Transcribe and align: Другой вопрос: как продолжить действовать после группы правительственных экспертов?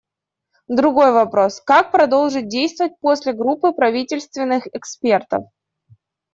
Другой 0.67 1.11
вопрос: 1.11 1.61
как 1.61 1.91
продолжить 1.91 2.47
действовать 2.47 2.93
после 3.01 3.33
группы 3.33 3.71
правительственных 3.71 4.65
экспертов? 4.73 5.43